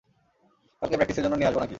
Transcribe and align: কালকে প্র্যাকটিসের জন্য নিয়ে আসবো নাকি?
কালকে 0.81 0.95
প্র্যাকটিসের 0.95 1.23
জন্য 1.23 1.35
নিয়ে 1.35 1.49
আসবো 1.49 1.59
নাকি? 1.59 1.69